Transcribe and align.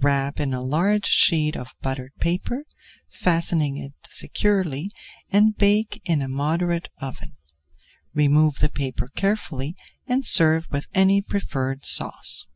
Wrap 0.00 0.40
in 0.40 0.54
a 0.54 0.62
large 0.62 1.04
sheet 1.04 1.54
of 1.58 1.74
buttered 1.82 2.14
paper, 2.18 2.64
fastening 3.10 3.76
it 3.76 3.92
securely, 4.08 4.90
and 5.30 5.54
bake 5.58 6.00
in 6.06 6.22
a 6.22 6.26
moderate 6.26 6.88
oven. 7.02 7.36
Remove 8.14 8.60
the 8.60 8.70
paper 8.70 9.08
carefully 9.08 9.76
and 10.06 10.24
serve 10.24 10.66
with 10.70 10.88
any 10.94 11.20
preferred 11.20 11.84
sauce. 11.84 12.46